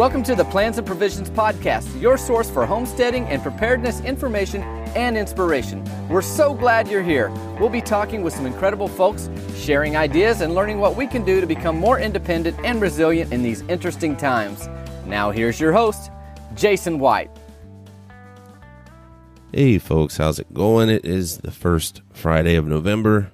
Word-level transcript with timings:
Welcome 0.00 0.22
to 0.22 0.34
the 0.34 0.46
Plans 0.46 0.78
and 0.78 0.86
Provisions 0.86 1.28
Podcast, 1.28 2.00
your 2.00 2.16
source 2.16 2.48
for 2.48 2.64
homesteading 2.64 3.26
and 3.26 3.42
preparedness 3.42 4.00
information 4.00 4.62
and 4.96 5.14
inspiration. 5.14 5.84
We're 6.08 6.22
so 6.22 6.54
glad 6.54 6.88
you're 6.88 7.02
here. 7.02 7.28
We'll 7.60 7.68
be 7.68 7.82
talking 7.82 8.22
with 8.22 8.32
some 8.32 8.46
incredible 8.46 8.88
folks, 8.88 9.28
sharing 9.54 9.98
ideas, 9.98 10.40
and 10.40 10.54
learning 10.54 10.78
what 10.78 10.96
we 10.96 11.06
can 11.06 11.22
do 11.22 11.38
to 11.38 11.46
become 11.46 11.76
more 11.76 12.00
independent 12.00 12.58
and 12.64 12.80
resilient 12.80 13.30
in 13.30 13.42
these 13.42 13.60
interesting 13.68 14.16
times. 14.16 14.70
Now, 15.04 15.32
here's 15.32 15.60
your 15.60 15.74
host, 15.74 16.10
Jason 16.54 16.98
White. 16.98 17.30
Hey, 19.52 19.76
folks, 19.76 20.16
how's 20.16 20.38
it 20.38 20.54
going? 20.54 20.88
It 20.88 21.04
is 21.04 21.40
the 21.40 21.50
first 21.50 22.00
Friday 22.10 22.54
of 22.54 22.66
November. 22.66 23.32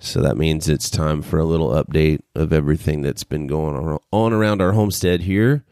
So 0.00 0.20
that 0.20 0.36
means 0.36 0.68
it's 0.68 0.90
time 0.90 1.22
for 1.22 1.38
a 1.38 1.46
little 1.46 1.70
update 1.70 2.20
of 2.34 2.52
everything 2.52 3.00
that's 3.00 3.24
been 3.24 3.46
going 3.46 3.98
on 4.12 4.32
around 4.34 4.60
our 4.60 4.72
homestead 4.72 5.22
here. 5.22 5.64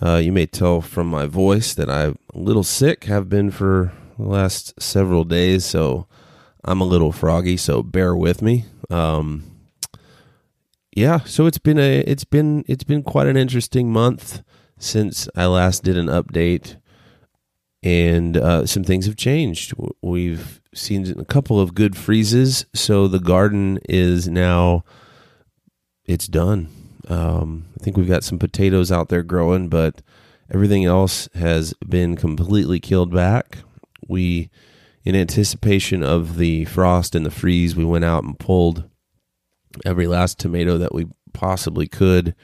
Uh, 0.00 0.16
you 0.16 0.30
may 0.30 0.46
tell 0.46 0.80
from 0.80 1.06
my 1.06 1.26
voice 1.26 1.72
that 1.74 1.88
I'm 1.88 2.18
a 2.34 2.38
little 2.38 2.62
sick, 2.62 3.04
have 3.04 3.28
been 3.28 3.50
for 3.50 3.92
the 4.18 4.24
last 4.24 4.80
several 4.80 5.24
days, 5.24 5.64
so 5.64 6.06
I'm 6.64 6.80
a 6.80 6.84
little 6.84 7.12
froggy, 7.12 7.56
so 7.56 7.82
bear 7.82 8.14
with 8.14 8.42
me. 8.42 8.66
Um, 8.90 9.44
yeah, 10.94 11.20
so 11.20 11.46
it's 11.46 11.58
been 11.58 11.78
a 11.78 12.00
it's 12.00 12.24
been 12.24 12.64
it's 12.66 12.84
been 12.84 13.02
quite 13.02 13.26
an 13.26 13.36
interesting 13.36 13.92
month 13.92 14.42
since 14.78 15.28
I 15.34 15.46
last 15.46 15.82
did 15.82 15.96
an 15.96 16.06
update, 16.06 16.76
and 17.82 18.36
uh, 18.36 18.66
some 18.66 18.84
things 18.84 19.06
have 19.06 19.16
changed. 19.16 19.72
We've 20.02 20.60
seen 20.74 21.18
a 21.18 21.24
couple 21.24 21.58
of 21.60 21.74
good 21.74 21.96
freezes, 21.96 22.66
so 22.74 23.08
the 23.08 23.20
garden 23.20 23.78
is 23.88 24.28
now 24.28 24.84
it's 26.04 26.26
done. 26.26 26.68
Um, 27.08 27.66
I 27.80 27.84
think 27.84 27.96
we've 27.96 28.08
got 28.08 28.24
some 28.24 28.38
potatoes 28.38 28.90
out 28.90 29.08
there 29.08 29.22
growing, 29.22 29.68
but 29.68 30.02
everything 30.52 30.84
else 30.84 31.28
has 31.34 31.74
been 31.88 32.16
completely 32.16 32.80
killed 32.80 33.12
back. 33.12 33.58
We, 34.08 34.50
in 35.04 35.14
anticipation 35.14 36.02
of 36.02 36.36
the 36.36 36.64
frost 36.64 37.14
and 37.14 37.24
the 37.24 37.30
freeze, 37.30 37.76
we 37.76 37.84
went 37.84 38.04
out 38.04 38.24
and 38.24 38.38
pulled 38.38 38.88
every 39.84 40.06
last 40.06 40.38
tomato 40.38 40.78
that 40.78 40.94
we 40.94 41.06
possibly 41.32 41.86
could, 41.86 42.34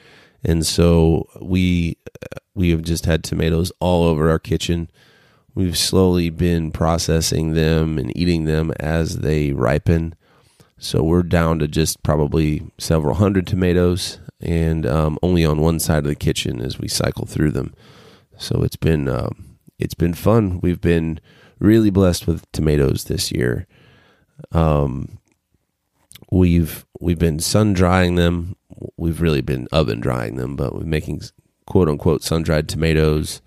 and 0.43 0.65
so 0.65 1.27
we 1.41 1.97
we 2.55 2.69
have 2.69 2.83
just 2.83 3.05
had 3.05 3.23
tomatoes 3.23 3.71
all 3.79 4.03
over 4.03 4.29
our 4.29 4.39
kitchen. 4.39 4.89
We've 5.55 5.77
slowly 5.77 6.29
been 6.29 6.71
processing 6.71 7.53
them 7.53 7.97
and 7.97 8.15
eating 8.17 8.45
them 8.45 8.71
as 8.79 9.19
they 9.19 9.51
ripen. 9.51 10.15
So 10.77 11.03
we're 11.03 11.23
down 11.23 11.59
to 11.59 11.67
just 11.67 12.03
probably 12.03 12.71
several 12.77 13.15
hundred 13.15 13.47
tomatoes 13.47 14.19
and 14.43 14.85
um, 14.85 15.17
only 15.23 15.45
on 15.45 15.61
one 15.61 15.79
side 15.79 15.99
of 15.99 16.09
the 16.09 16.15
kitchen 16.15 16.61
as 16.61 16.77
we 16.77 16.87
cycle 16.87 17.25
through 17.25 17.51
them. 17.51 17.73
So 18.37 18.61
it's 18.63 18.75
been 18.75 19.07
um, 19.07 19.57
it's 19.79 19.93
been 19.93 20.13
fun. 20.13 20.59
We've 20.61 20.81
been 20.81 21.19
really 21.59 21.89
blessed 21.89 22.27
with 22.27 22.51
tomatoes 22.51 23.05
this 23.05 23.31
year. 23.31 23.67
Um, 24.51 25.17
we've 26.31 26.85
we've 26.99 27.19
been 27.19 27.39
sun 27.39 27.73
drying 27.73 28.15
them. 28.15 28.55
We've 28.97 29.21
really 29.21 29.41
been 29.41 29.67
oven 29.71 29.99
drying 29.99 30.35
them, 30.35 30.55
but 30.55 30.75
we're 30.75 30.83
making 30.83 31.21
quote 31.65 31.87
unquote 31.87 32.23
sun 32.23 32.43
dried 32.43 32.67
tomatoes. 32.67 33.41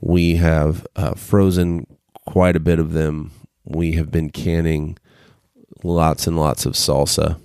We 0.00 0.36
have 0.36 0.86
uh, 0.96 1.14
frozen 1.14 1.86
quite 2.26 2.56
a 2.56 2.60
bit 2.60 2.78
of 2.78 2.92
them. 2.92 3.32
We 3.64 3.92
have 3.92 4.10
been 4.10 4.30
canning 4.30 4.98
lots 5.82 6.26
and 6.26 6.38
lots 6.38 6.66
of 6.66 6.74
salsa, 6.74 7.40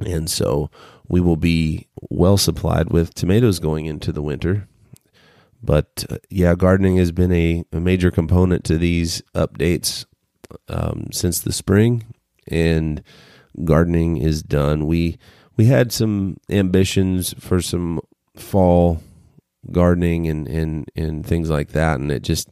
and 0.00 0.30
so 0.30 0.70
we 1.08 1.20
will 1.20 1.36
be 1.36 1.88
well 2.10 2.36
supplied 2.36 2.90
with 2.90 3.14
tomatoes 3.14 3.58
going 3.58 3.86
into 3.86 4.12
the 4.12 4.22
winter. 4.22 4.68
But 5.62 6.04
uh, 6.08 6.18
yeah, 6.30 6.54
gardening 6.54 6.96
has 6.96 7.10
been 7.10 7.32
a, 7.32 7.64
a, 7.72 7.80
major 7.80 8.10
component 8.10 8.64
to 8.64 8.78
these 8.78 9.22
updates 9.34 10.04
um, 10.68 11.08
since 11.12 11.40
the 11.40 11.52
spring, 11.52 12.04
and 12.46 13.02
gardening 13.64 14.18
is 14.18 14.42
done. 14.42 14.86
We 14.86 15.18
we 15.56 15.64
had 15.66 15.92
some 15.92 16.36
ambitions 16.48 17.34
for 17.40 17.60
some 17.60 18.00
fall 18.36 19.02
gardening 19.72 20.28
and 20.28 20.46
and 20.46 20.88
and 20.94 21.26
things 21.26 21.50
like 21.50 21.70
that, 21.70 21.98
and 21.98 22.12
it 22.12 22.22
just 22.22 22.48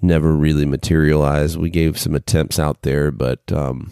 never 0.00 0.32
really 0.32 0.64
materialized. 0.64 1.58
We 1.58 1.70
gave 1.70 1.98
some 1.98 2.14
attempts 2.14 2.58
out 2.58 2.82
there, 2.82 3.10
but 3.10 3.52
um, 3.52 3.90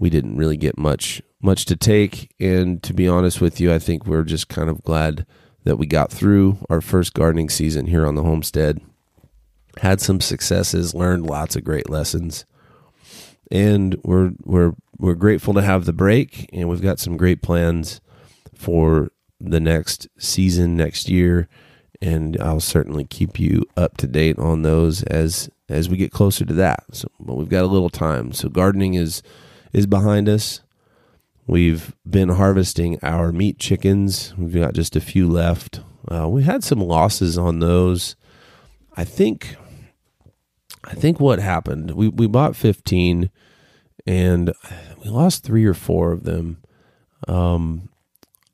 we 0.00 0.10
didn't 0.10 0.36
really 0.36 0.56
get 0.56 0.78
much 0.78 1.22
much 1.42 1.66
to 1.66 1.76
take. 1.76 2.34
And 2.40 2.82
to 2.82 2.92
be 2.92 3.06
honest 3.06 3.40
with 3.40 3.60
you, 3.60 3.72
I 3.72 3.78
think 3.78 4.06
we're 4.06 4.24
just 4.24 4.48
kind 4.48 4.68
of 4.68 4.82
glad 4.82 5.26
that 5.64 5.76
we 5.76 5.86
got 5.86 6.10
through 6.10 6.58
our 6.68 6.80
first 6.80 7.14
gardening 7.14 7.50
season 7.50 7.86
here 7.86 8.06
on 8.06 8.14
the 8.14 8.22
homestead. 8.22 8.80
Had 9.78 10.00
some 10.00 10.20
successes, 10.20 10.94
learned 10.94 11.26
lots 11.26 11.54
of 11.54 11.64
great 11.64 11.88
lessons. 11.88 12.44
And 13.50 13.96
we're 14.02 14.32
we're 14.42 14.72
we're 14.98 15.14
grateful 15.14 15.54
to 15.54 15.62
have 15.62 15.84
the 15.84 15.92
break 15.92 16.48
and 16.52 16.68
we've 16.68 16.82
got 16.82 16.98
some 16.98 17.16
great 17.16 17.42
plans 17.42 18.00
for 18.54 19.10
the 19.38 19.60
next 19.60 20.08
season 20.18 20.76
next 20.76 21.08
year 21.08 21.48
and 22.02 22.40
I'll 22.40 22.60
certainly 22.60 23.04
keep 23.04 23.38
you 23.38 23.64
up 23.76 23.96
to 23.98 24.06
date 24.06 24.38
on 24.38 24.62
those 24.62 25.02
as 25.04 25.50
as 25.68 25.88
we 25.88 25.96
get 25.96 26.10
closer 26.10 26.44
to 26.44 26.54
that. 26.54 26.84
So, 26.92 27.08
but 27.20 27.34
we've 27.34 27.48
got 27.48 27.64
a 27.64 27.68
little 27.68 27.90
time. 27.90 28.32
So 28.32 28.48
gardening 28.48 28.94
is 28.94 29.22
is 29.72 29.86
behind 29.86 30.28
us. 30.28 30.60
We've 31.46 31.94
been 32.08 32.30
harvesting 32.30 32.98
our 33.02 33.32
meat 33.32 33.58
chickens. 33.58 34.34
We've 34.36 34.54
got 34.54 34.74
just 34.74 34.96
a 34.96 35.00
few 35.00 35.28
left. 35.28 35.80
Uh, 36.08 36.28
we 36.28 36.44
had 36.44 36.62
some 36.62 36.80
losses 36.80 37.36
on 37.36 37.58
those. 37.58 38.16
I 38.96 39.04
think. 39.04 39.56
I 40.84 40.94
think 40.94 41.20
what 41.20 41.40
happened. 41.40 41.90
We 41.92 42.08
we 42.08 42.26
bought 42.26 42.56
fifteen, 42.56 43.30
and 44.06 44.52
we 45.02 45.10
lost 45.10 45.44
three 45.44 45.64
or 45.64 45.74
four 45.74 46.12
of 46.12 46.24
them. 46.24 46.62
Um, 47.28 47.90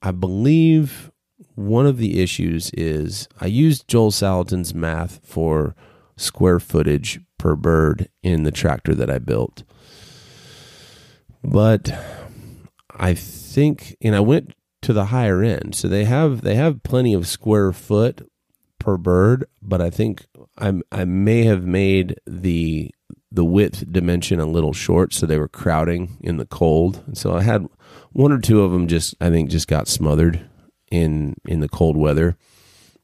I 0.02 0.10
believe 0.10 1.10
one 1.54 1.86
of 1.86 1.98
the 1.98 2.20
issues 2.20 2.70
is 2.74 3.28
I 3.40 3.46
used 3.46 3.88
Joel 3.88 4.10
Salatin's 4.10 4.74
math 4.74 5.20
for 5.24 5.74
square 6.16 6.60
footage 6.60 7.20
per 7.38 7.54
bird 7.54 8.08
in 8.22 8.42
the 8.42 8.50
tractor 8.50 8.94
that 8.94 9.10
I 9.10 9.18
built. 9.18 9.62
But 11.46 11.96
I 12.90 13.14
think, 13.14 13.96
and 14.00 14.16
I 14.16 14.20
went 14.20 14.52
to 14.82 14.92
the 14.92 15.06
higher 15.06 15.42
end, 15.42 15.76
so 15.76 15.86
they 15.86 16.04
have 16.04 16.42
they 16.42 16.56
have 16.56 16.82
plenty 16.82 17.14
of 17.14 17.28
square 17.28 17.72
foot 17.72 18.28
per 18.80 18.96
bird, 18.96 19.44
but 19.62 19.80
I 19.80 19.90
think 19.90 20.26
I 20.58 20.72
I 20.90 21.04
may 21.04 21.44
have 21.44 21.64
made 21.64 22.16
the 22.26 22.90
the 23.30 23.44
width 23.44 23.90
dimension 23.92 24.40
a 24.40 24.46
little 24.46 24.72
short, 24.72 25.14
so 25.14 25.24
they 25.24 25.38
were 25.38 25.48
crowding 25.48 26.18
in 26.20 26.36
the 26.36 26.46
cold. 26.46 27.02
And 27.06 27.16
so 27.16 27.36
I 27.36 27.42
had 27.42 27.66
one 28.10 28.32
or 28.32 28.40
two 28.40 28.62
of 28.62 28.72
them 28.72 28.88
just 28.88 29.14
I 29.20 29.30
think 29.30 29.48
just 29.48 29.68
got 29.68 29.86
smothered 29.86 30.48
in 30.90 31.36
in 31.44 31.60
the 31.60 31.68
cold 31.68 31.96
weather. 31.96 32.36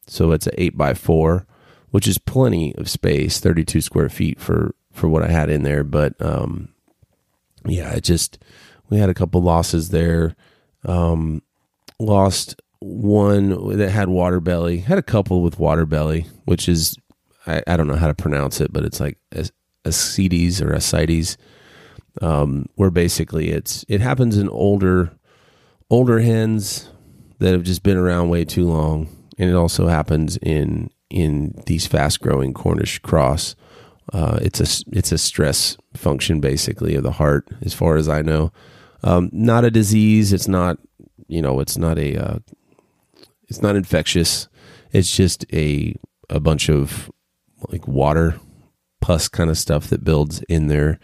So 0.08 0.32
it's 0.32 0.48
an 0.48 0.54
eight 0.58 0.76
by 0.76 0.94
four, 0.94 1.46
which 1.90 2.08
is 2.08 2.18
plenty 2.18 2.74
of 2.76 2.90
space, 2.90 3.38
thirty 3.38 3.64
two 3.64 3.80
square 3.80 4.08
feet 4.08 4.40
for 4.40 4.74
for 4.90 5.08
what 5.08 5.22
I 5.22 5.28
had 5.28 5.48
in 5.48 5.62
there. 5.62 5.84
But 5.84 6.20
um, 6.20 6.71
yeah, 7.64 7.92
it 7.92 8.04
just 8.04 8.38
we 8.90 8.98
had 8.98 9.08
a 9.08 9.14
couple 9.14 9.42
losses 9.42 9.90
there. 9.90 10.34
Um, 10.84 11.42
lost 11.98 12.60
one 12.80 13.76
that 13.76 13.90
had 13.90 14.08
water 14.08 14.40
belly. 14.40 14.78
Had 14.78 14.98
a 14.98 15.02
couple 15.02 15.42
with 15.42 15.58
water 15.58 15.86
belly, 15.86 16.26
which 16.44 16.68
is 16.68 16.96
I, 17.46 17.62
I 17.66 17.76
don't 17.76 17.86
know 17.86 17.96
how 17.96 18.08
to 18.08 18.14
pronounce 18.14 18.60
it, 18.60 18.72
but 18.72 18.84
it's 18.84 19.00
like 19.00 19.18
ascites 19.84 20.60
or 20.60 20.72
ascites. 20.72 21.36
Um, 22.20 22.66
where 22.74 22.90
basically 22.90 23.48
it's 23.50 23.86
it 23.88 24.02
happens 24.02 24.36
in 24.36 24.50
older 24.50 25.16
older 25.88 26.20
hens 26.20 26.90
that 27.38 27.52
have 27.52 27.62
just 27.62 27.82
been 27.82 27.96
around 27.96 28.28
way 28.28 28.44
too 28.44 28.66
long, 28.68 29.08
and 29.38 29.48
it 29.48 29.54
also 29.54 29.86
happens 29.86 30.36
in 30.38 30.90
in 31.08 31.54
these 31.66 31.86
fast 31.86 32.20
growing 32.20 32.52
Cornish 32.52 32.98
cross. 32.98 33.54
Uh, 34.12 34.38
it's 34.42 34.60
a 34.60 34.84
it's 34.96 35.12
a 35.12 35.18
stress 35.18 35.76
function 35.94 36.40
basically 36.40 36.94
of 36.94 37.02
the 37.02 37.12
heart, 37.12 37.48
as 37.62 37.74
far 37.74 37.96
as 37.96 38.08
I 38.08 38.22
know. 38.22 38.52
Um, 39.04 39.30
not 39.32 39.64
a 39.64 39.70
disease. 39.70 40.32
It's 40.32 40.48
not, 40.48 40.78
you 41.28 41.42
know, 41.42 41.60
it's 41.60 41.76
not 41.76 41.98
a, 41.98 42.16
uh, 42.16 42.38
it's 43.48 43.62
not 43.62 43.76
infectious. 43.76 44.48
It's 44.92 45.14
just 45.14 45.44
a 45.52 45.94
a 46.30 46.40
bunch 46.40 46.68
of 46.68 47.10
like 47.70 47.86
water 47.86 48.38
pus 49.00 49.28
kind 49.28 49.50
of 49.50 49.58
stuff 49.58 49.88
that 49.88 50.04
builds 50.04 50.42
in 50.42 50.68
their 50.68 50.98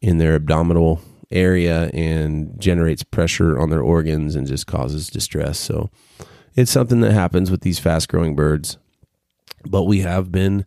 in 0.00 0.18
their 0.18 0.34
abdominal 0.34 1.00
area 1.30 1.88
and 1.94 2.60
generates 2.60 3.02
pressure 3.02 3.58
on 3.58 3.70
their 3.70 3.80
organs 3.80 4.36
and 4.36 4.46
just 4.46 4.66
causes 4.66 5.08
distress. 5.08 5.58
So 5.58 5.90
it's 6.54 6.70
something 6.70 7.00
that 7.00 7.12
happens 7.12 7.50
with 7.50 7.62
these 7.62 7.78
fast 7.78 8.08
growing 8.08 8.36
birds. 8.36 8.78
But 9.64 9.84
we 9.84 10.00
have 10.00 10.30
been 10.30 10.66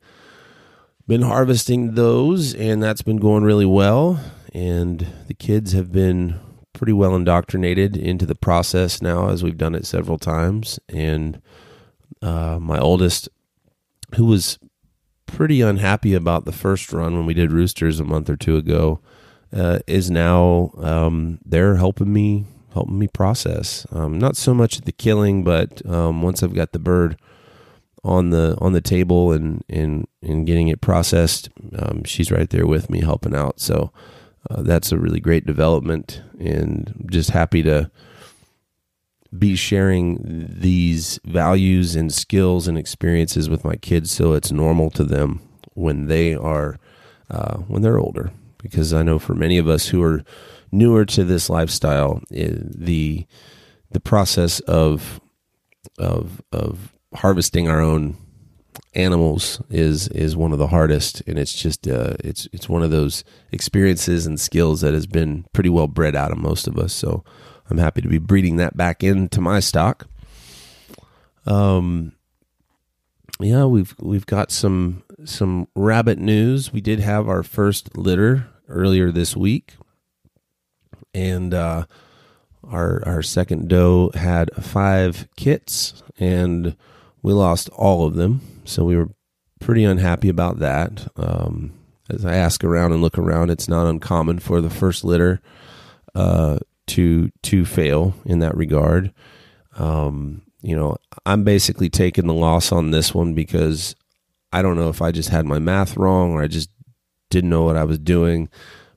been 1.08 1.22
harvesting 1.22 1.96
those 1.96 2.54
and 2.56 2.82
that's 2.82 3.02
been 3.02 3.18
going 3.18 3.44
really 3.44 3.66
well 3.66 4.20
and 4.54 5.08
the 5.28 5.34
kids 5.34 5.74
have 5.74 5.92
been 5.92 6.40
pretty 6.74 6.94
well 6.94 7.16
indoctrinated 7.16 7.96
into 7.96 8.26
the 8.26 8.36
process 8.36 9.02
now 9.02 9.30
as 9.30 9.44
we've 9.44 9.58
done 9.58 9.76
it 9.76 9.86
several 9.86 10.18
times 10.18 10.80
and 10.90 11.42
uh, 12.22 12.58
my 12.60 12.80
oldest, 12.80 13.30
who 14.16 14.26
was 14.26 14.58
pretty 15.26 15.62
unhappy 15.62 16.14
about 16.14 16.46
the 16.46 16.52
first 16.52 16.92
run 16.92 17.16
when 17.16 17.26
we 17.26 17.34
did 17.34 17.52
roosters 17.52 18.00
a 18.00 18.04
month 18.04 18.30
or 18.30 18.36
two 18.36 18.58
ago, 18.58 19.00
uh, 19.56 19.80
is 19.88 20.10
now 20.10 20.72
um, 20.78 21.40
they're 21.46 21.76
helping 21.76 22.12
me 22.12 22.46
helping 22.74 23.00
me 23.00 23.08
process. 23.08 23.88
Um, 23.92 24.20
not 24.20 24.36
so 24.36 24.54
much 24.54 24.82
the 24.82 24.92
killing, 24.92 25.46
but 25.46 25.86
um, 25.86 26.22
once 26.22 26.44
I've 26.44 26.54
got 26.54 26.74
the 26.74 26.80
bird 26.80 27.18
on 28.06 28.30
the 28.30 28.56
on 28.62 28.72
the 28.72 28.82
table 28.82 29.32
and 29.32 29.64
and 29.68 30.08
and 30.22 30.46
getting 30.46 30.68
it 30.68 30.80
processed, 30.80 31.50
um, 31.78 32.04
she's 32.04 32.32
right 32.32 32.50
there 32.50 32.68
with 32.68 32.90
me 32.90 33.02
helping 33.02 33.36
out. 33.36 33.60
So 33.60 33.92
uh, 34.50 34.62
that's 34.62 34.92
a 34.92 34.98
really 34.98 35.20
great 35.20 35.46
development, 35.46 36.22
and 36.40 37.08
just 37.12 37.32
happy 37.32 37.64
to 37.64 37.90
be 39.38 39.56
sharing 39.56 40.46
these 40.48 41.20
values 41.26 41.96
and 41.96 42.14
skills 42.14 42.68
and 42.68 42.78
experiences 42.78 43.50
with 43.50 43.66
my 43.66 43.76
kids 43.76 44.10
so 44.10 44.32
it's 44.32 44.52
normal 44.52 44.90
to 44.90 45.04
them 45.04 45.42
when 45.74 46.08
they 46.08 46.34
are 46.34 46.78
uh, 47.30 47.58
when 47.58 47.82
they're 47.82 48.00
older 48.00 48.32
because 48.60 48.94
i 48.94 49.04
know 49.04 49.20
for 49.20 49.34
many 49.34 49.58
of 49.58 49.68
us 49.68 49.88
who 49.88 50.02
are 50.02 50.24
newer 50.72 51.04
to 51.04 51.26
this 51.26 51.50
lifestyle 51.50 52.22
the 52.30 53.26
the 53.92 54.00
process 54.00 54.62
of 54.62 55.20
of 55.98 56.42
of 56.54 56.95
harvesting 57.16 57.68
our 57.68 57.82
own 57.82 58.18
animals 58.94 59.62
is 59.70 60.08
is 60.10 60.36
one 60.36 60.52
of 60.52 60.60
the 60.60 60.68
hardest 60.68 61.22
and 61.28 61.38
it's 61.40 61.54
just 61.54 61.88
uh, 61.88 62.14
it's 62.20 62.48
it's 62.54 62.70
one 62.70 62.84
of 62.84 62.92
those 62.92 63.24
experiences 63.52 64.26
and 64.26 64.40
skills 64.40 64.82
that 64.82 64.94
has 64.94 65.08
been 65.08 65.46
pretty 65.54 65.70
well 65.70 65.88
bred 65.88 66.16
out 66.16 66.32
of 66.32 66.38
most 66.38 66.68
of 66.68 66.78
us 66.78 66.94
so 66.94 67.24
I'm 67.70 67.78
happy 67.78 68.02
to 68.02 68.08
be 68.08 68.20
breeding 68.20 68.58
that 68.58 68.78
back 68.78 69.04
into 69.04 69.42
my 69.42 69.60
stock. 69.60 70.08
Um, 71.46 72.14
yeah, 73.40 73.66
we've 73.66 73.96
we've 74.00 74.26
got 74.26 74.52
some 74.52 75.04
some 75.26 75.68
rabbit 75.76 76.20
news. 76.20 76.72
We 76.72 76.82
did 76.82 77.00
have 77.00 77.28
our 77.28 77.44
first 77.44 77.98
litter 77.98 78.48
earlier 78.70 79.12
this 79.12 79.36
week, 79.36 79.74
and 81.14 81.54
uh, 81.54 81.86
our 82.64 83.04
our 83.06 83.24
second 83.24 83.68
doe 83.68 84.12
had 84.14 84.52
five 84.64 85.28
kits, 85.36 86.04
and 86.20 86.76
we 87.26 87.34
lost 87.34 87.70
all 87.70 88.06
of 88.06 88.14
them. 88.14 88.40
So 88.66 88.86
we 88.86 88.96
were 88.96 89.10
pretty 89.60 89.84
unhappy 89.84 90.30
about 90.30 90.60
that. 90.60 91.08
Um, 91.18 91.74
as 92.08 92.24
I 92.24 92.36
ask 92.36 92.64
around 92.64 92.94
and 92.94 93.02
look 93.02 93.18
around, 93.18 93.50
it's 93.50 93.68
not 93.68 93.88
uncommon 93.88 94.38
for 94.38 94.62
the 94.62 94.70
first 94.70 95.04
litter 95.04 95.42
uh, 96.14 96.60
to 96.88 97.32
to 97.42 97.66
fail 97.66 98.14
in 98.26 98.40
that 98.40 98.56
regard. 98.56 99.12
Um, 99.80 100.44
you 100.62 100.76
know, 100.76 100.98
I'm 101.26 101.44
basically 101.44 101.90
taking 101.90 102.28
the 102.28 102.34
loss 102.36 102.72
on 102.72 102.92
this 102.92 103.12
one 103.12 103.34
because 103.34 103.96
I 104.54 104.62
don't 104.62 104.78
know 104.78 104.90
if 104.90 105.02
I 105.02 105.12
just 105.12 105.30
had 105.30 105.48
my 105.48 105.58
math 105.58 105.98
wrong 105.98 106.34
or 106.34 106.44
I 106.44 106.48
just 106.48 106.70
didn't 107.32 107.50
know 107.50 107.64
what 107.64 107.76
I 107.76 107.86
was 107.86 107.98
doing. 107.98 108.50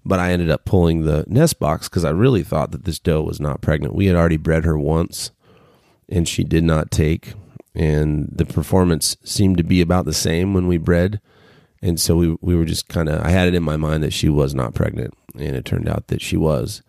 But 0.05 0.21
I 0.21 0.33
ended 0.33 0.51
up 0.51 0.67
pulling 0.67 1.07
the 1.07 1.25
nest 1.29 1.59
box 1.59 1.89
because 1.89 2.05
I 2.05 2.11
really 2.11 2.43
thought 2.43 2.73
that 2.73 2.85
this 2.85 2.99
doe 2.99 3.23
was 3.23 3.41
not 3.41 3.63
pregnant. 3.63 3.95
We 3.95 4.05
had 4.05 4.17
already 4.17 4.37
bred 4.37 4.67
her 4.67 4.79
once, 4.79 5.33
and 6.11 6.29
she 6.29 6.45
did 6.45 6.65
not 6.65 6.91
take. 6.91 7.33
And 7.79 8.29
the 8.33 8.45
performance 8.45 9.17
seemed 9.23 9.57
to 9.59 9.63
be 9.63 9.81
about 9.81 10.05
the 10.05 10.13
same 10.13 10.53
when 10.53 10.67
we 10.67 10.79
bred. 10.79 11.21
And 11.81 12.01
so 12.01 12.17
we 12.17 12.37
we 12.41 12.57
were 12.57 12.65
just 12.65 12.89
kind 12.89 13.09
of 13.09 13.23
I 13.23 13.31
had 13.31 13.47
it 13.47 13.55
in 13.55 13.63
my 13.63 13.77
mind 13.77 14.03
that 14.03 14.13
she 14.13 14.29
was 14.29 14.53
not 14.53 14.75
pregnant, 14.75 15.15
and 15.39 15.55
it 15.55 15.65
turned 15.65 15.89
out 15.89 16.09
that 16.09 16.21
she 16.21 16.37
was. 16.37 16.83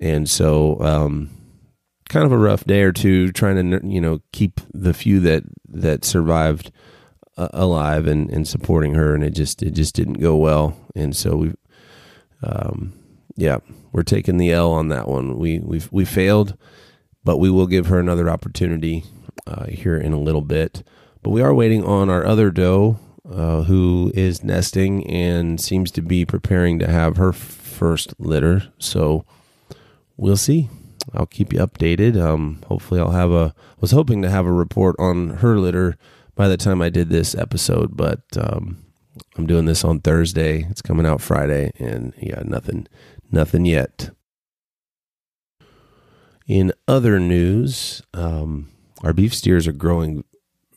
And 0.00 0.28
so 0.28 0.80
um, 0.80 1.30
kind 2.08 2.26
of 2.26 2.32
a 2.32 2.38
rough 2.38 2.64
day 2.64 2.82
or 2.82 2.90
two 2.90 3.30
trying 3.30 3.70
to 3.70 3.86
you 3.86 4.00
know 4.00 4.20
keep 4.32 4.60
the 4.74 4.92
few 4.92 5.20
that 5.20 5.44
that 5.68 6.04
survived 6.04 6.72
uh, 7.36 7.48
alive 7.52 8.08
and, 8.08 8.28
and 8.30 8.48
supporting 8.48 8.94
her 8.94 9.14
and 9.14 9.22
it 9.22 9.30
just 9.30 9.62
it 9.62 9.72
just 9.74 9.94
didn't 9.94 10.14
go 10.14 10.34
well. 10.34 10.76
And 10.96 11.14
so 11.14 11.36
we 11.36 11.54
um, 12.42 12.94
yeah 13.36 13.58
we're 13.92 14.02
taking 14.02 14.38
the 14.38 14.50
L 14.50 14.72
on 14.72 14.88
that 14.88 15.06
one. 15.06 15.38
We 15.38 15.60
we 15.60 15.82
we 15.92 16.04
failed 16.04 16.56
but 17.22 17.38
we 17.38 17.50
will 17.50 17.66
give 17.66 17.86
her 17.86 17.98
another 17.98 18.30
opportunity 18.30 19.04
uh, 19.46 19.66
here 19.66 19.96
in 19.96 20.12
a 20.12 20.20
little 20.20 20.42
bit 20.42 20.82
but 21.22 21.30
we 21.30 21.42
are 21.42 21.54
waiting 21.54 21.84
on 21.84 22.08
our 22.08 22.24
other 22.26 22.50
doe 22.50 22.98
uh, 23.30 23.62
who 23.64 24.12
is 24.14 24.44
nesting 24.44 25.06
and 25.06 25.60
seems 25.60 25.90
to 25.90 26.00
be 26.00 26.24
preparing 26.24 26.78
to 26.78 26.88
have 26.88 27.16
her 27.16 27.32
first 27.32 28.14
litter 28.18 28.62
so 28.78 29.24
we'll 30.16 30.36
see. 30.36 30.68
I'll 31.12 31.26
keep 31.26 31.52
you 31.52 31.60
updated. 31.60 32.20
Um, 32.20 32.62
hopefully, 32.66 33.00
I'll 33.00 33.10
have 33.10 33.30
a. 33.30 33.54
Was 33.80 33.90
hoping 33.90 34.22
to 34.22 34.30
have 34.30 34.46
a 34.46 34.52
report 34.52 34.96
on 34.98 35.28
her 35.38 35.58
litter 35.58 35.96
by 36.34 36.48
the 36.48 36.56
time 36.56 36.82
I 36.82 36.88
did 36.88 37.08
this 37.08 37.34
episode, 37.34 37.96
but 37.96 38.20
um, 38.36 38.84
I'm 39.36 39.46
doing 39.46 39.66
this 39.66 39.84
on 39.84 40.00
Thursday. 40.00 40.66
It's 40.70 40.82
coming 40.82 41.06
out 41.06 41.20
Friday, 41.20 41.72
and 41.78 42.12
yeah, 42.18 42.42
nothing, 42.44 42.88
nothing 43.30 43.64
yet. 43.64 44.10
In 46.46 46.72
other 46.88 47.20
news, 47.20 48.02
um, 48.14 48.70
our 49.02 49.12
beef 49.12 49.34
steers 49.34 49.66
are 49.66 49.72
growing. 49.72 50.24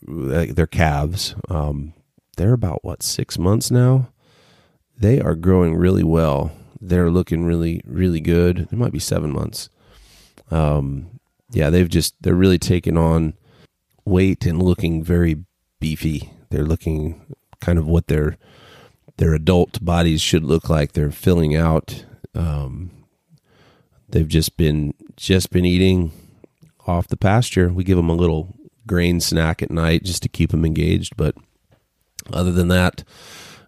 They're 0.02 0.68
calves. 0.68 1.36
Um, 1.50 1.94
they're 2.38 2.54
about 2.54 2.84
what 2.84 3.04
six 3.04 3.38
months 3.38 3.70
now. 3.70 4.10
They 4.98 5.20
are 5.20 5.36
growing 5.36 5.76
really 5.76 6.04
well 6.04 6.52
they're 6.82 7.12
looking 7.12 7.46
really, 7.46 7.82
really 7.86 8.22
good. 8.22 8.60
It 8.60 8.74
might 8.74 8.94
be 8.94 9.00
seven 9.00 9.32
months. 9.32 9.70
Um, 10.52 11.20
yeah, 11.52 11.70
they've 11.70 11.90
just 11.90 12.16
they're 12.22 12.36
really 12.36 12.60
taking 12.60 12.98
on 12.98 13.34
weight 14.06 14.46
and 14.46 14.62
looking 14.62 15.04
very 15.04 15.44
beefy. 15.80 16.30
They're 16.50 16.66
looking 16.66 17.36
kind 17.60 17.78
of 17.78 17.88
what 17.88 18.08
their 18.08 18.38
their 19.18 19.34
adult 19.34 19.84
bodies 19.84 20.22
should 20.22 20.44
look 20.44 20.70
like. 20.70 20.94
They're 20.94 21.12
filling 21.12 21.56
out. 21.56 22.06
Um, 22.34 22.92
they've 24.08 24.28
just 24.28 24.56
been 24.58 24.94
just 25.18 25.52
been 25.52 25.66
eating 25.66 26.12
off 26.90 27.08
the 27.08 27.18
pasture. 27.18 27.70
We 27.70 27.84
give 27.84 27.98
them 27.98 28.10
a 28.10 28.16
little 28.16 28.56
grain 28.88 29.20
snack 29.20 29.62
at 29.62 29.72
night 29.72 30.04
just 30.04 30.24
to 30.24 30.30
keep 30.30 30.50
them 30.50 30.66
engaged, 30.66 31.16
but 31.16 31.36
other 32.34 32.52
than 32.52 32.68
that, 32.70 33.04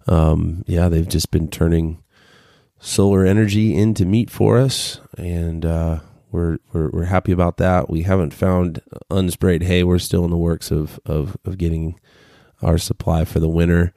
um, 0.08 0.64
yeah, 0.68 0.90
they've 0.90 1.08
just 1.08 1.32
been 1.32 1.48
turning 1.48 2.04
solar 2.80 3.24
energy 3.26 3.76
into 3.76 4.06
meat 4.06 4.30
for 4.30 4.58
us, 4.58 5.00
and 5.18 5.66
uh, 5.66 6.00
we're, 6.32 6.58
we're 6.74 6.90
we're 6.90 7.06
happy 7.06 7.32
about 7.32 7.58
that. 7.58 7.90
We 7.90 8.04
haven't 8.04 8.34
found 8.34 8.82
unsprayed 9.10 9.64
hay. 9.64 9.84
We're 9.84 10.00
still 10.00 10.26
in 10.26 10.32
the 10.32 10.38
works 10.38 10.72
of 10.72 11.00
of, 11.06 11.38
of 11.46 11.58
getting 11.58 12.00
our 12.62 12.78
supply 12.78 13.26
for 13.26 13.40
the 13.40 13.50
winter. 13.50 13.94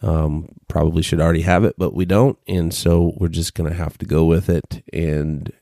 Um, 0.00 0.50
probably 0.68 1.02
should 1.02 1.20
already 1.20 1.42
have 1.42 1.64
it, 1.64 1.74
but 1.76 1.92
we 1.92 2.04
don't, 2.04 2.38
and 2.46 2.72
so 2.72 3.14
we're 3.16 3.28
just 3.28 3.56
to 3.56 3.74
have 3.74 3.98
to 3.98 4.06
go 4.06 4.24
with 4.24 4.48
it. 4.48 4.84
And 4.92 5.52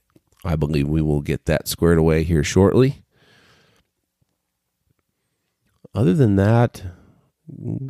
I 0.44 0.56
believe 0.56 0.88
we 0.88 1.00
will 1.00 1.22
get 1.22 1.46
that 1.46 1.68
squared 1.68 1.96
away 1.96 2.22
here 2.22 2.44
shortly. 2.44 3.02
Other 5.96 6.12
than 6.12 6.36
that, 6.36 6.82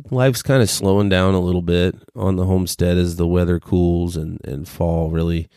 life's 0.09 0.41
kind 0.41 0.61
of 0.61 0.69
slowing 0.69 1.09
down 1.09 1.33
a 1.33 1.41
little 1.41 1.61
bit 1.61 1.93
on 2.15 2.37
the 2.37 2.45
homestead 2.45 2.97
as 2.97 3.17
the 3.17 3.27
weather 3.27 3.59
cools 3.59 4.15
and, 4.15 4.39
and 4.45 4.65
fall 4.65 5.09
really 5.09 5.49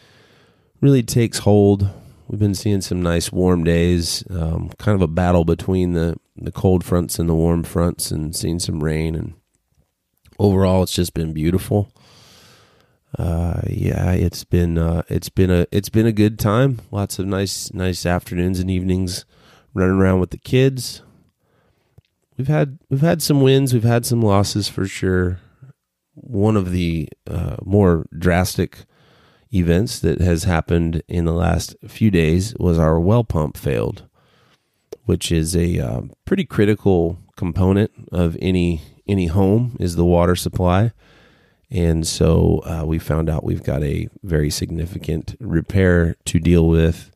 really 0.80 1.04
takes 1.04 1.38
hold. 1.38 1.88
We've 2.26 2.40
been 2.40 2.57
seeing 2.57 2.80
some 2.80 3.02
nice 3.02 3.30
warm 3.30 3.62
days, 3.62 4.25
um, 4.30 4.71
kind 4.78 4.97
of 4.97 5.02
a 5.02 5.07
battle 5.07 5.45
between 5.45 5.92
the, 5.92 6.16
the 6.37 6.50
cold 6.50 6.83
fronts 6.83 7.21
and 7.21 7.28
the 7.28 7.35
warm 7.35 7.62
fronts, 7.62 8.11
and 8.11 8.35
seeing 8.35 8.59
some 8.59 8.83
rain. 8.83 9.14
And 9.14 9.35
overall, 10.40 10.83
it's 10.83 10.95
just 10.95 11.14
been 11.14 11.33
beautiful. 11.33 11.92
Uh, 13.16 13.61
yeah, 13.69 14.11
it's 14.11 14.42
been 14.42 14.76
uh, 14.76 15.02
it's 15.09 15.28
been 15.28 15.52
a 15.52 15.69
it's 15.71 15.88
been 15.88 16.07
a 16.07 16.12
good 16.12 16.37
time. 16.37 16.80
Lots 16.90 17.21
of 17.21 17.26
nice 17.26 17.73
nice 17.73 18.04
afternoons 18.04 18.59
and 18.59 18.69
evenings 18.69 19.25
running 19.73 20.00
around 20.00 20.19
with 20.19 20.30
the 20.30 20.38
kids 20.38 21.02
we've 22.41 22.49
had 22.49 22.79
we've 22.89 23.03
had 23.03 23.21
some 23.21 23.43
wins, 23.43 23.75
we've 23.75 23.83
had 23.83 24.07
some 24.07 24.23
losses 24.23 24.67
for 24.67 24.87
sure. 24.87 25.41
One 26.15 26.57
of 26.57 26.71
the 26.71 27.07
uh, 27.29 27.57
more 27.63 28.07
drastic 28.17 28.87
events 29.53 29.99
that 29.99 30.23
has 30.23 30.45
happened 30.45 31.03
in 31.07 31.27
the 31.27 31.35
last 31.35 31.77
few 31.87 32.11
days 32.11 32.55
was 32.59 32.79
our 32.79 32.99
well 32.99 33.25
pump 33.25 33.59
failed, 33.59 34.09
which 35.05 35.31
is 35.31 35.55
a 35.55 35.79
uh, 35.79 36.01
pretty 36.25 36.47
critical 36.47 37.19
component 37.37 37.91
of 38.11 38.39
any 38.41 38.81
any 39.07 39.27
home 39.27 39.77
is 39.79 39.97
the 39.97 40.05
water 40.07 40.35
supply. 40.35 40.93
And 41.71 42.07
so 42.07 42.63
uh, 42.65 42.85
we 42.87 42.99
found 42.99 43.29
out 43.29 43.45
we've 43.45 43.63
got 43.63 43.83
a 43.83 44.09
very 44.23 44.49
significant 44.49 45.37
repair 45.41 46.17
to 46.25 46.39
deal 46.39 46.67
with 46.67 47.11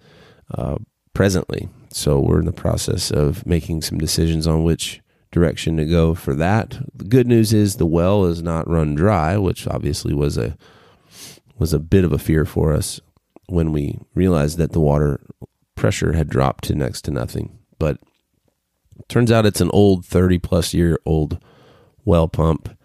uh, 0.53 0.77
presently. 1.15 1.71
So 1.91 2.21
we're 2.21 2.41
in 2.41 2.45
the 2.45 2.53
process 2.53 3.11
of 3.11 3.47
making 3.47 3.81
some 3.83 3.97
decisions 3.99 4.47
on 4.47 4.65
which 4.65 5.01
direction 5.35 5.77
to 5.77 5.85
go 5.85 6.15
for 6.15 6.35
that. 6.35 6.79
The 6.95 7.05
good 7.05 7.27
news 7.27 7.53
is 7.53 7.77
the 7.77 7.87
well 7.87 8.25
is 8.25 8.43
not 8.43 8.69
run 8.69 8.95
dry, 8.95 9.37
which 9.37 9.69
obviously 9.69 10.15
was 10.15 10.39
a 10.39 10.57
was 11.59 11.73
a 11.73 11.79
bit 11.79 12.05
of 12.05 12.13
a 12.13 12.19
fear 12.19 12.45
for 12.45 12.73
us 12.73 13.01
when 13.47 13.71
we 13.71 13.99
realized 14.15 14.57
that 14.59 14.73
the 14.73 14.81
water 14.81 15.21
pressure 15.75 16.15
had 16.15 16.29
dropped 16.29 16.65
to 16.65 16.75
next 16.75 17.03
to 17.03 17.11
nothing. 17.11 17.59
But 17.79 17.99
Turns 19.09 19.31
out 19.31 19.47
it's 19.47 19.61
an 19.61 19.71
old 19.73 20.05
30 20.05 20.39
plus 20.39 20.73
year 20.73 20.99
old 21.05 21.43
well 22.05 22.29
pump, 22.29 22.77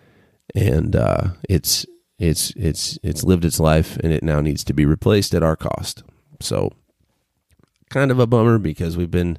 and 0.56 0.96
uh, 0.96 1.30
it's 1.48 1.86
it's 2.18 2.52
it's 2.56 2.98
it's 3.04 3.24
lived 3.24 3.46
its 3.46 3.60
life, 3.60 3.98
and 3.98 4.12
it 4.12 4.24
now 4.24 4.42
needs 4.42 4.64
to 4.66 4.74
be 4.74 4.86
replaced 4.86 5.34
at 5.34 5.44
our 5.44 5.56
cost. 5.56 6.04
So, 6.42 6.72
kind 7.90 8.12
of 8.12 8.20
a 8.20 8.28
bummer 8.28 8.58
because 8.58 8.98
we've 8.98 9.12
been 9.12 9.38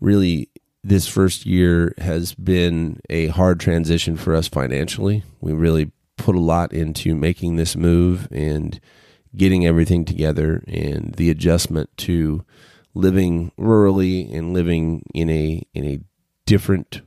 really 0.00 0.50
this 0.88 1.06
first 1.06 1.44
year 1.44 1.94
has 1.98 2.34
been 2.34 3.00
a 3.10 3.26
hard 3.28 3.60
transition 3.60 4.16
for 4.16 4.34
us 4.34 4.48
financially. 4.48 5.22
We 5.40 5.52
really 5.52 5.92
put 6.16 6.34
a 6.34 6.40
lot 6.40 6.72
into 6.72 7.14
making 7.14 7.56
this 7.56 7.76
move 7.76 8.26
and 8.32 8.80
getting 9.36 9.66
everything 9.66 10.04
together 10.04 10.64
and 10.66 11.14
the 11.14 11.30
adjustment 11.30 11.94
to 11.98 12.44
living 12.94 13.52
rurally 13.58 14.34
and 14.34 14.54
living 14.54 15.02
in 15.14 15.28
a 15.28 15.62
in 15.74 15.84
a 15.84 16.00
different 16.46 17.02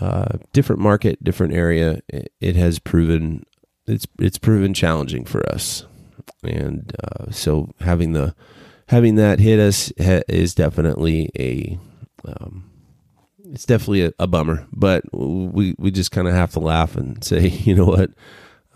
uh, 0.00 0.38
different 0.52 0.80
market, 0.80 1.22
different 1.22 1.52
area. 1.52 2.00
It, 2.08 2.32
it, 2.40 2.56
has 2.56 2.78
proven 2.78 3.44
it's 3.86 4.06
it's 4.20 4.38
proven 4.38 4.72
challenging 4.72 5.24
for 5.24 5.46
us, 5.50 5.84
and 6.44 6.94
uh, 7.02 7.30
so 7.32 7.72
having 7.80 8.12
the 8.12 8.34
having 8.88 9.16
that 9.16 9.40
hit 9.40 9.58
us 9.58 9.92
ha- 10.00 10.22
is 10.28 10.54
definitely 10.54 11.30
a 11.36 11.78
um, 12.26 12.63
it's 13.54 13.64
definitely 13.64 14.04
a, 14.04 14.12
a, 14.18 14.26
bummer. 14.26 14.66
But 14.72 15.04
we 15.12 15.74
we 15.78 15.90
just 15.90 16.10
kind 16.10 16.26
of 16.26 16.34
have 16.34 16.52
to 16.52 16.60
laugh 16.60 16.96
and 16.96 17.22
say, 17.22 17.48
you 17.48 17.74
know 17.74 17.86
what, 17.86 18.10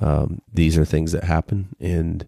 um, 0.00 0.40
these 0.52 0.78
are 0.78 0.84
things 0.84 1.12
that 1.12 1.24
happen, 1.24 1.74
and 1.80 2.26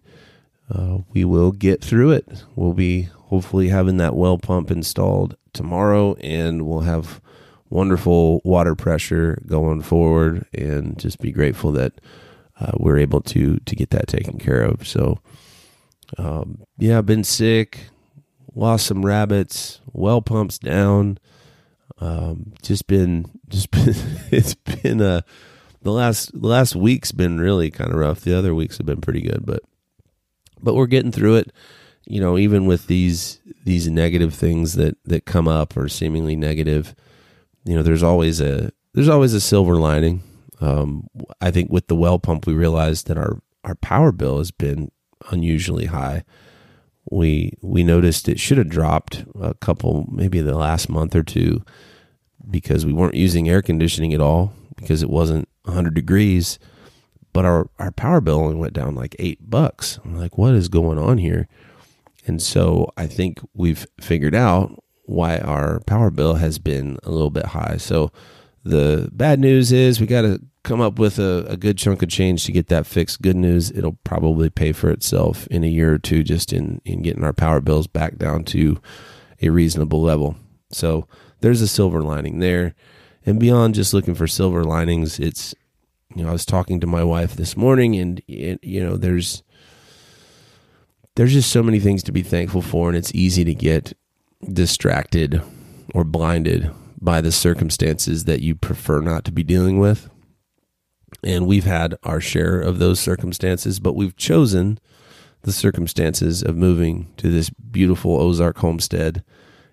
uh, 0.69 0.99
we 1.13 1.25
will 1.25 1.51
get 1.51 1.81
through 1.83 2.11
it. 2.11 2.43
We'll 2.55 2.73
be 2.73 3.03
hopefully 3.03 3.69
having 3.69 3.97
that 3.97 4.15
well 4.15 4.37
pump 4.37 4.69
installed 4.69 5.37
tomorrow, 5.53 6.15
and 6.15 6.67
we'll 6.67 6.81
have 6.81 7.21
wonderful 7.69 8.41
water 8.43 8.75
pressure 8.75 9.41
going 9.47 9.81
forward, 9.81 10.45
and 10.53 10.99
just 10.99 11.19
be 11.19 11.31
grateful 11.31 11.71
that 11.71 11.93
uh, 12.59 12.73
we're 12.77 12.97
able 12.97 13.21
to 13.21 13.57
to 13.59 13.75
get 13.75 13.91
that 13.91 14.07
taken 14.07 14.37
care 14.37 14.61
of. 14.61 14.85
So, 14.85 15.19
um, 16.17 16.63
yeah, 16.77 16.97
I've 16.97 17.05
been 17.05 17.23
sick, 17.23 17.85
lost 18.53 18.87
some 18.87 19.05
rabbits, 19.05 19.79
well 19.93 20.21
pumps 20.21 20.59
down. 20.59 21.17
Um, 21.99 22.53
just 22.61 22.87
been, 22.87 23.25
just 23.47 23.71
been, 23.71 23.95
it's 24.31 24.55
been 24.55 25.01
a 25.01 25.05
uh, 25.05 25.21
the 25.81 25.91
last 25.91 26.31
the 26.39 26.47
last 26.47 26.75
week's 26.75 27.11
been 27.11 27.39
really 27.39 27.71
kind 27.71 27.91
of 27.91 27.97
rough. 27.97 28.21
The 28.21 28.37
other 28.37 28.53
weeks 28.53 28.77
have 28.77 28.85
been 28.85 29.01
pretty 29.01 29.21
good, 29.21 29.45
but 29.45 29.61
but 30.61 30.75
we're 30.75 30.87
getting 30.87 31.11
through 31.11 31.35
it. 31.35 31.51
You 32.05 32.21
know, 32.21 32.37
even 32.37 32.65
with 32.65 32.87
these 32.87 33.39
these 33.63 33.87
negative 33.87 34.33
things 34.33 34.73
that 34.73 34.97
that 35.05 35.25
come 35.25 35.47
up 35.47 35.75
or 35.75 35.89
seemingly 35.89 36.35
negative, 36.35 36.95
you 37.65 37.75
know, 37.75 37.83
there's 37.83 38.03
always 38.03 38.39
a 38.39 38.71
there's 38.93 39.09
always 39.09 39.33
a 39.33 39.41
silver 39.41 39.75
lining. 39.75 40.21
Um, 40.59 41.07
I 41.39 41.49
think 41.49 41.71
with 41.71 41.87
the 41.87 41.95
well 41.95 42.19
pump, 42.19 42.45
we 42.45 42.53
realized 42.53 43.07
that 43.07 43.17
our 43.17 43.39
our 43.63 43.75
power 43.75 44.11
bill 44.11 44.37
has 44.37 44.51
been 44.51 44.91
unusually 45.31 45.85
high. 45.85 46.23
We 47.11 47.53
we 47.61 47.83
noticed 47.83 48.27
it 48.27 48.39
should 48.39 48.57
have 48.57 48.69
dropped 48.69 49.25
a 49.39 49.53
couple, 49.53 50.07
maybe 50.09 50.41
the 50.41 50.57
last 50.57 50.89
month 50.89 51.15
or 51.15 51.23
two, 51.23 51.63
because 52.49 52.85
we 52.85 52.93
weren't 52.93 53.15
using 53.15 53.47
air 53.47 53.61
conditioning 53.61 54.13
at 54.13 54.21
all 54.21 54.53
because 54.75 55.03
it 55.03 55.09
wasn't 55.09 55.47
100 55.65 55.93
degrees 55.93 56.57
but 57.33 57.45
our, 57.45 57.69
our 57.79 57.91
power 57.91 58.21
bill 58.21 58.39
only 58.39 58.55
went 58.55 58.73
down 58.73 58.95
like 58.95 59.15
eight 59.19 59.49
bucks. 59.49 59.99
I'm 60.03 60.17
like, 60.17 60.37
what 60.37 60.53
is 60.53 60.67
going 60.67 60.97
on 60.97 61.17
here? 61.17 61.47
And 62.27 62.41
so 62.41 62.91
I 62.97 63.07
think 63.07 63.39
we've 63.53 63.87
figured 63.99 64.35
out 64.35 64.83
why 65.05 65.37
our 65.39 65.79
power 65.81 66.09
bill 66.09 66.35
has 66.35 66.59
been 66.59 66.97
a 67.03 67.11
little 67.11 67.29
bit 67.29 67.47
high. 67.47 67.77
So 67.77 68.11
the 68.63 69.09
bad 69.11 69.39
news 69.39 69.71
is 69.71 69.99
we 69.99 70.07
got 70.07 70.21
to 70.21 70.41
come 70.63 70.81
up 70.81 70.99
with 70.99 71.17
a, 71.17 71.45
a, 71.47 71.57
good 71.57 71.77
chunk 71.77 72.03
of 72.03 72.09
change 72.09 72.45
to 72.45 72.51
get 72.51 72.67
that 72.67 72.85
fixed. 72.85 73.21
Good 73.21 73.35
news, 73.35 73.71
it'll 73.71 73.97
probably 74.03 74.49
pay 74.49 74.71
for 74.71 74.91
itself 74.91 75.47
in 75.47 75.63
a 75.63 75.67
year 75.67 75.93
or 75.93 75.97
two 75.97 76.23
just 76.23 76.53
in, 76.53 76.81
in 76.85 77.01
getting 77.01 77.23
our 77.23 77.33
power 77.33 77.59
bills 77.61 77.87
back 77.87 78.17
down 78.17 78.43
to 78.45 78.79
a 79.41 79.49
reasonable 79.49 80.01
level. 80.01 80.35
So 80.71 81.07
there's 81.39 81.61
a 81.61 81.67
silver 81.67 82.01
lining 82.01 82.39
there. 82.39 82.75
And 83.25 83.39
beyond 83.39 83.75
just 83.75 83.93
looking 83.93 84.15
for 84.15 84.27
silver 84.27 84.63
linings, 84.63 85.19
it's 85.19 85.53
you 86.15 86.23
know, 86.23 86.29
I 86.29 86.33
was 86.33 86.45
talking 86.45 86.79
to 86.79 86.87
my 86.87 87.03
wife 87.03 87.35
this 87.35 87.55
morning, 87.55 87.95
and 87.95 88.21
it, 88.27 88.59
you 88.63 88.83
know, 88.83 88.97
there's 88.97 89.43
there's 91.15 91.33
just 91.33 91.51
so 91.51 91.63
many 91.63 91.79
things 91.79 92.03
to 92.03 92.11
be 92.11 92.23
thankful 92.23 92.61
for, 92.61 92.89
and 92.89 92.97
it's 92.97 93.13
easy 93.13 93.43
to 93.43 93.53
get 93.53 93.93
distracted 94.51 95.41
or 95.93 96.03
blinded 96.03 96.71
by 96.99 97.21
the 97.21 97.31
circumstances 97.31 98.25
that 98.25 98.41
you 98.41 98.55
prefer 98.55 99.01
not 99.01 99.25
to 99.25 99.31
be 99.31 99.43
dealing 99.43 99.79
with. 99.79 100.09
And 101.23 101.45
we've 101.45 101.65
had 101.65 101.95
our 102.03 102.21
share 102.21 102.59
of 102.59 102.79
those 102.79 102.99
circumstances, 102.99 103.79
but 103.79 103.95
we've 103.95 104.15
chosen 104.15 104.79
the 105.43 105.51
circumstances 105.51 106.43
of 106.43 106.55
moving 106.55 107.11
to 107.17 107.31
this 107.31 107.49
beautiful 107.49 108.19
Ozark 108.19 108.57
homestead 108.57 109.23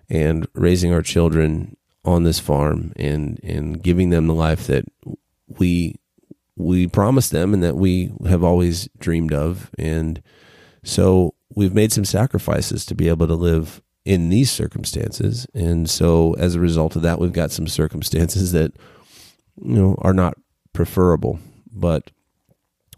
and 0.09 0.47
raising 0.53 0.93
our 0.93 1.01
children 1.01 1.75
on 2.05 2.23
this 2.23 2.39
farm 2.39 2.93
and 2.95 3.39
and 3.43 3.83
giving 3.83 4.09
them 4.09 4.27
the 4.27 4.33
life 4.33 4.65
that 4.67 4.85
we 5.47 5.95
we 6.55 6.87
promised 6.87 7.31
them 7.31 7.53
and 7.53 7.63
that 7.63 7.75
we 7.75 8.11
have 8.27 8.43
always 8.43 8.89
dreamed 8.99 9.33
of. 9.33 9.71
And 9.77 10.21
so 10.83 11.33
we've 11.55 11.73
made 11.73 11.91
some 11.91 12.05
sacrifices 12.05 12.85
to 12.85 12.95
be 12.95 13.07
able 13.07 13.27
to 13.27 13.35
live 13.35 13.81
in 14.05 14.29
these 14.29 14.51
circumstances. 14.51 15.47
And 15.53 15.89
so 15.89 16.33
as 16.33 16.55
a 16.55 16.59
result 16.59 16.95
of 16.95 17.01
that, 17.03 17.19
we've 17.19 17.33
got 17.33 17.51
some 17.51 17.67
circumstances 17.67 18.51
that, 18.51 18.73
you 19.63 19.75
know, 19.75 19.95
are 20.01 20.13
not 20.13 20.37
preferable, 20.73 21.39
but 21.71 22.11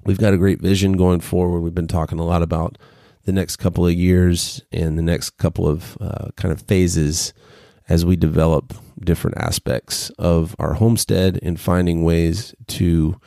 we've 0.05 0.17
got 0.17 0.33
a 0.33 0.37
great 0.37 0.61
vision 0.61 0.93
going 0.93 1.19
forward. 1.19 1.61
We've 1.61 1.75
been 1.75 1.87
talking 1.87 2.19
a 2.19 2.25
lot 2.25 2.41
about 2.41 2.77
the 3.25 3.31
next 3.31 3.57
couple 3.57 3.85
of 3.85 3.93
years 3.93 4.61
and 4.71 4.97
the 4.97 5.03
next 5.03 5.31
couple 5.31 5.67
of 5.67 5.97
uh, 6.01 6.29
kind 6.35 6.51
of 6.51 6.61
phases 6.61 7.33
as 7.87 8.05
we 8.05 8.15
develop 8.15 8.73
different 8.99 9.37
aspects 9.37 10.09
of 10.11 10.55
our 10.59 10.73
homestead 10.73 11.39
and 11.43 11.59
finding 11.59 12.03
ways 12.03 12.55
to 12.67 13.19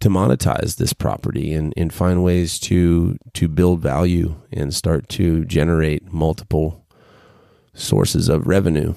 to 0.00 0.08
monetize 0.08 0.76
this 0.76 0.94
property 0.94 1.52
and, 1.52 1.74
and 1.76 1.92
find 1.92 2.24
ways 2.24 2.58
to 2.58 3.18
to 3.34 3.48
build 3.48 3.80
value 3.80 4.34
and 4.52 4.74
start 4.74 5.08
to 5.10 5.44
generate 5.44 6.12
multiple 6.12 6.86
sources 7.74 8.28
of 8.28 8.46
revenue. 8.46 8.94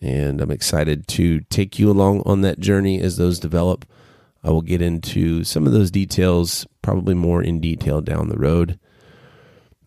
And 0.00 0.40
I'm 0.40 0.50
excited 0.50 1.08
to 1.08 1.40
take 1.42 1.78
you 1.78 1.90
along 1.90 2.22
on 2.26 2.42
that 2.42 2.60
journey 2.60 3.00
as 3.00 3.16
those 3.16 3.38
develop. 3.38 3.86
I 4.42 4.50
will 4.50 4.62
get 4.62 4.82
into 4.82 5.44
some 5.44 5.66
of 5.66 5.72
those 5.72 5.90
details, 5.90 6.66
probably 6.82 7.14
more 7.14 7.42
in 7.42 7.60
detail 7.60 8.00
down 8.00 8.28
the 8.28 8.36
road. 8.36 8.78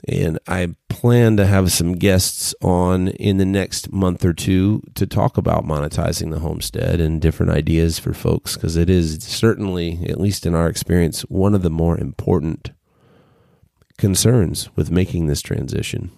And 0.07 0.39
I 0.47 0.75
plan 0.89 1.37
to 1.37 1.45
have 1.45 1.71
some 1.71 1.93
guests 1.93 2.55
on 2.61 3.09
in 3.09 3.37
the 3.37 3.45
next 3.45 3.91
month 3.91 4.23
or 4.23 4.33
two 4.33 4.81
to 4.95 5.05
talk 5.05 5.37
about 5.37 5.65
monetizing 5.65 6.31
the 6.31 6.39
homestead 6.39 6.99
and 6.99 7.21
different 7.21 7.51
ideas 7.51 7.99
for 7.99 8.13
folks 8.13 8.55
because 8.55 8.75
it 8.77 8.89
is 8.89 9.23
certainly, 9.23 9.99
at 10.07 10.19
least 10.19 10.45
in 10.45 10.55
our 10.55 10.67
experience, 10.67 11.21
one 11.23 11.53
of 11.53 11.61
the 11.61 11.69
more 11.69 11.99
important 11.99 12.71
concerns 13.97 14.75
with 14.75 14.91
making 14.91 15.27
this 15.27 15.41
transition. 15.41 16.11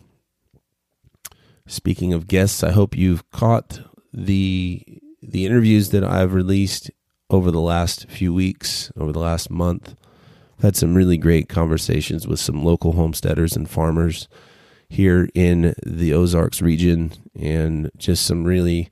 Speaking 1.69 2.13
of 2.13 2.27
guests, 2.27 2.63
I 2.63 2.71
hope 2.71 2.97
you've 2.97 3.29
caught 3.29 3.81
the 4.11 4.83
the 5.21 5.45
interviews 5.45 5.91
that 5.91 6.03
I've 6.03 6.33
released 6.33 6.89
over 7.29 7.51
the 7.51 7.61
last 7.61 8.09
few 8.09 8.33
weeks, 8.33 8.91
over 8.97 9.11
the 9.11 9.19
last 9.19 9.51
month. 9.51 9.93
I've 10.57 10.63
had 10.63 10.75
some 10.75 10.95
really 10.95 11.15
great 11.15 11.47
conversations 11.47 12.27
with 12.27 12.39
some 12.39 12.65
local 12.65 12.93
homesteaders 12.93 13.55
and 13.55 13.69
farmers 13.69 14.27
here 14.89 15.29
in 15.35 15.75
the 15.85 16.11
Ozarks 16.11 16.59
region, 16.59 17.11
and 17.39 17.91
just 17.97 18.25
some 18.25 18.45
really, 18.45 18.89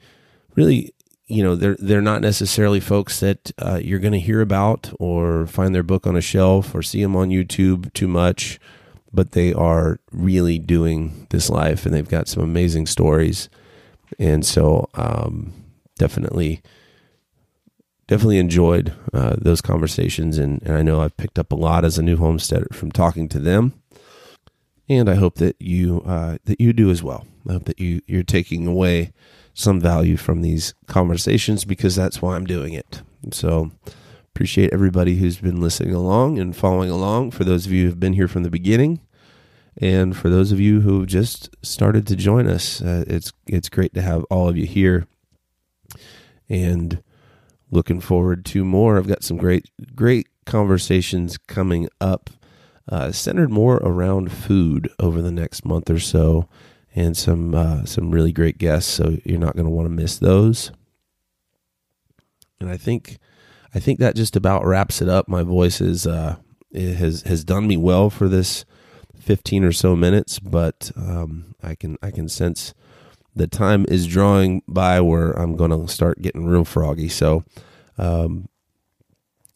really, 0.54 0.94
you 1.26 1.42
know, 1.42 1.56
they're 1.56 1.78
they're 1.80 2.00
not 2.00 2.22
necessarily 2.22 2.80
folks 2.80 3.20
that 3.22 3.52
uh, 3.58 3.80
you're 3.82 3.98
going 3.98 4.14
to 4.14 4.20
hear 4.20 4.40
about 4.40 4.94
or 5.00 5.48
find 5.48 5.74
their 5.74 5.82
book 5.82 6.06
on 6.06 6.16
a 6.16 6.22
shelf 6.22 6.76
or 6.76 6.84
see 6.84 7.02
them 7.02 7.16
on 7.16 7.30
YouTube 7.30 7.92
too 7.94 8.08
much, 8.08 8.60
but 9.18 9.32
they 9.32 9.52
are 9.52 10.00
really 10.12 10.60
doing 10.60 11.26
this 11.32 11.50
life, 11.50 11.88
and 11.88 11.96
they've 11.96 12.08
got 12.08 12.28
some 12.28 12.44
amazing 12.44 12.86
stories, 12.86 13.50
and 14.20 14.46
so 14.46 14.88
um, 14.94 15.52
definitely 15.98 16.62
definitely 18.06 18.38
enjoyed 18.38 18.94
uh, 19.14 19.36
those 19.40 19.60
conversations, 19.60 20.38
and, 20.38 20.62
and 20.62 20.78
I 20.78 20.84
know 20.84 21.02
I've 21.02 21.18
picked 21.18 21.40
up 21.40 21.52
a 21.52 21.56
lot 21.56 21.84
as 21.84 21.98
a 21.98 22.04
new 22.04 22.16
homesteader 22.16 22.68
from 22.72 22.92
talking 22.92 23.28
to 23.30 23.40
them. 23.40 23.74
And 24.88 25.10
I 25.10 25.16
hope 25.16 25.36
that 25.40 25.56
you 25.60 26.04
uh, 26.06 26.38
that 26.46 26.62
you 26.62 26.72
do 26.72 26.92
as 26.92 27.02
well. 27.02 27.26
I 27.50 27.54
hope 27.54 27.66
that 27.66 27.80
you 27.80 28.02
you're 28.06 28.22
taking 28.22 28.68
away 28.68 29.14
some 29.56 29.82
value 29.82 30.16
from 30.16 30.44
these 30.44 30.76
conversations 30.86 31.66
because 31.66 31.96
that's 31.96 32.22
why 32.22 32.36
I'm 32.36 32.46
doing 32.46 32.74
it. 32.74 33.02
So 33.32 33.72
appreciate 34.38 34.72
everybody 34.72 35.16
who's 35.16 35.40
been 35.40 35.60
listening 35.60 35.96
along 35.96 36.38
and 36.38 36.56
following 36.56 36.92
along. 36.92 37.32
For 37.32 37.44
those 37.44 37.66
of 37.66 37.72
you 37.72 37.88
who've 37.88 38.00
been 38.00 38.14
here 38.14 38.28
from 38.28 38.44
the 38.44 38.52
beginning, 38.52 39.02
and 39.80 40.16
for 40.16 40.30
those 40.30 40.52
of 40.52 40.60
you 40.60 40.82
who 40.82 41.00
have 41.00 41.08
just 41.08 41.56
started 41.64 42.08
to 42.08 42.16
join 42.16 42.48
us, 42.48 42.82
uh, 42.82 43.04
it's 43.08 43.32
it's 43.46 43.70
great 43.70 43.94
to 43.94 44.02
have 44.02 44.24
all 44.26 44.50
of 44.50 44.58
you 44.58 44.66
here. 44.66 45.08
and 46.50 47.04
looking 47.70 48.00
forward 48.00 48.46
to 48.46 48.64
more. 48.64 48.98
I've 48.98 49.08
got 49.08 49.24
some 49.24 49.38
great, 49.38 49.70
great 49.96 50.28
conversations 50.46 51.38
coming 51.38 51.90
up, 52.00 52.30
uh, 52.90 53.12
centered 53.12 53.50
more 53.52 53.78
around 53.78 54.32
food 54.32 54.90
over 55.00 55.22
the 55.22 55.32
next 55.32 55.66
month 55.66 55.90
or 55.90 56.00
so, 56.00 56.48
and 56.96 57.16
some 57.16 57.54
uh, 57.54 57.86
some 57.86 58.12
really 58.12 58.32
great 58.32 58.58
guests. 58.58 58.92
So 58.92 59.18
you're 59.26 59.40
not 59.40 59.56
going 59.56 59.66
to 59.66 59.72
want 59.72 59.86
to 59.88 59.94
miss 59.94 60.18
those. 60.18 60.72
And 62.60 62.70
I 62.70 62.78
think, 62.78 63.20
I 63.76 63.80
think 63.80 64.00
that 64.00 64.16
just 64.16 64.36
about 64.36 64.66
wraps 64.66 65.02
it 65.02 65.10
up. 65.10 65.28
My 65.28 65.44
voice 65.44 65.80
is 65.82 66.08
uh, 66.08 66.38
it 66.72 66.96
has 66.96 67.22
has 67.24 67.44
done 67.44 67.68
me 67.68 67.78
well 67.78 68.10
for 68.10 68.28
this 68.28 68.66
15 69.28 69.66
or 69.66 69.74
so 69.74 69.94
minutes, 69.94 70.40
but 70.40 70.90
um, 70.96 71.54
I 71.62 71.76
can 71.76 71.98
I 72.02 72.12
can 72.12 72.30
sense 72.30 72.74
the 73.36 73.46
time 73.46 73.86
is 73.90 74.08
drawing 74.08 74.62
by 74.70 75.02
where 75.02 75.32
I'm 75.34 75.58
going 75.58 75.72
to 75.72 75.92
start 75.92 76.22
getting 76.22 76.46
real 76.46 76.64
froggy. 76.64 77.10
So, 77.10 77.44
um, 77.98 78.48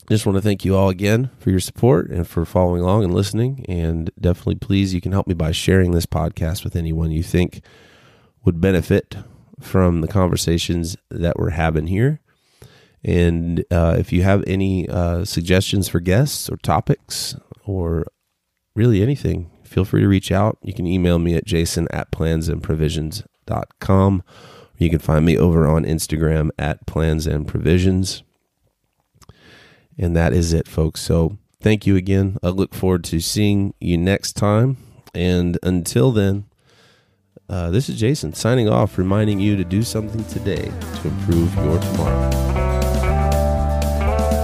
just 0.09 0.25
want 0.25 0.35
to 0.35 0.41
thank 0.41 0.65
you 0.65 0.75
all 0.75 0.89
again 0.89 1.31
for 1.39 1.51
your 1.51 1.61
support 1.61 2.09
and 2.09 2.27
for 2.27 2.43
following 2.43 2.81
along 2.81 3.05
and 3.05 3.13
listening. 3.13 3.65
And 3.69 4.11
definitely, 4.19 4.55
please, 4.55 4.93
you 4.93 4.99
can 4.99 5.13
help 5.13 5.25
me 5.25 5.33
by 5.33 5.53
sharing 5.53 5.91
this 5.91 6.05
podcast 6.05 6.65
with 6.65 6.75
anyone 6.75 7.11
you 7.11 7.23
think 7.23 7.63
would 8.43 8.59
benefit 8.59 9.15
from 9.61 10.01
the 10.01 10.07
conversations 10.09 10.97
that 11.09 11.39
we're 11.39 11.51
having 11.51 11.87
here. 11.87 12.19
And 13.05 13.63
uh, 13.71 13.95
if 13.97 14.11
you 14.11 14.23
have 14.23 14.43
any 14.45 14.89
uh, 14.89 15.23
suggestions 15.23 15.87
for 15.87 16.01
guests 16.01 16.49
or 16.49 16.57
topics 16.57 17.37
or 17.65 18.05
really 18.75 19.01
anything, 19.01 19.50
feel 19.71 19.85
free 19.85 20.01
to 20.01 20.07
reach 20.07 20.31
out. 20.33 20.57
You 20.61 20.73
can 20.73 20.85
email 20.85 21.17
me 21.17 21.33
at 21.35 21.45
jason 21.45 21.87
at 21.91 22.11
plansandprovisions.com. 22.11 24.23
You 24.77 24.89
can 24.89 24.99
find 24.99 25.25
me 25.25 25.37
over 25.37 25.65
on 25.65 25.85
Instagram 25.85 26.49
at 26.59 26.85
plans 26.85 27.25
and 27.25 27.47
provisions. 27.47 28.23
And 29.97 30.13
that 30.15 30.33
is 30.33 30.51
it, 30.51 30.67
folks. 30.67 30.99
So 31.01 31.37
thank 31.61 31.87
you 31.87 31.95
again. 31.95 32.37
I 32.43 32.49
look 32.49 32.73
forward 32.73 33.05
to 33.05 33.21
seeing 33.21 33.73
you 33.79 33.97
next 33.97 34.33
time. 34.33 34.75
And 35.13 35.57
until 35.63 36.11
then, 36.11 36.47
uh, 37.47 37.69
this 37.69 37.87
is 37.87 37.97
Jason 37.99 38.33
signing 38.33 38.67
off, 38.67 38.97
reminding 38.97 39.39
you 39.39 39.55
to 39.55 39.63
do 39.63 39.83
something 39.83 40.25
today 40.25 40.69
to 41.01 41.07
improve 41.07 41.55
your 41.55 41.79
tomorrow. 41.79 42.60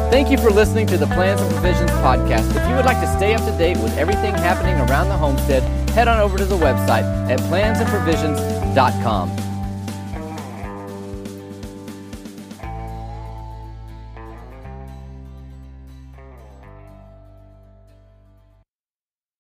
Thank 0.10 0.32
you 0.32 0.38
for 0.38 0.50
listening 0.50 0.88
to 0.88 0.98
the 0.98 1.06
Plans 1.08 1.42
and 1.42 1.52
Provisions 1.52 1.92
podcast. 1.92 2.56
If 2.56 2.66
you 2.70 2.76
would 2.76 2.86
like 2.86 3.02
to 3.02 3.18
stay 3.18 3.34
up 3.34 3.42
to 3.42 3.52
date 3.58 3.76
with 3.78 3.98
everything 3.98 4.34
happening 4.36 4.76
around 4.90 5.10
the 5.10 5.18
homestead, 5.18 5.64
head 5.90 6.08
on 6.08 6.22
over 6.22 6.38
to 6.38 6.46
the 6.46 6.56
website 6.56 7.04
at 7.30 7.42
plansandprovisions.com. 7.42 9.47